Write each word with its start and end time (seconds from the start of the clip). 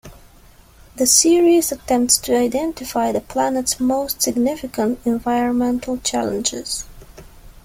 The 0.95 1.05
series 1.05 1.71
attempts 1.71 2.17
to 2.17 2.35
identify 2.35 3.11
the 3.11 3.21
planet's 3.21 3.79
most 3.79 4.19
significant 4.19 4.97
environmental 5.05 5.97
challenges. 5.99 6.85